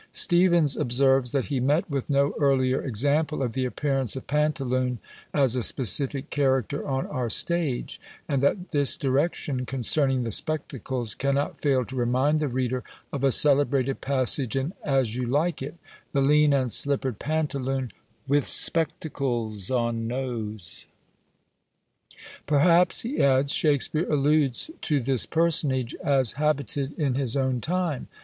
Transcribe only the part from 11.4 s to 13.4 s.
fail to remind the reader of a